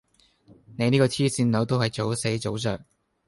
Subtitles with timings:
[0.79, 2.81] 你呢個黐線佬都係早死早著